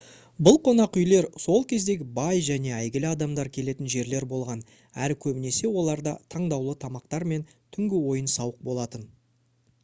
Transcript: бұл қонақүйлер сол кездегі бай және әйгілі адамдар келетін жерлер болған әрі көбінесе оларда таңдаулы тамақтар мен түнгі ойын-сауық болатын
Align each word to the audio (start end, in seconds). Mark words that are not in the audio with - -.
бұл 0.45 0.55
қонақүйлер 0.67 1.25
сол 1.41 1.65
кездегі 1.73 2.07
бай 2.15 2.41
және 2.47 2.71
әйгілі 2.77 3.07
адамдар 3.09 3.51
келетін 3.57 3.91
жерлер 3.97 4.25
болған 4.31 4.63
әрі 5.09 5.19
көбінесе 5.27 5.71
оларда 5.83 6.15
таңдаулы 6.37 6.75
тамақтар 6.87 7.29
мен 7.35 7.47
түнгі 7.77 8.01
ойын-сауық 8.09 8.61
болатын 8.73 9.09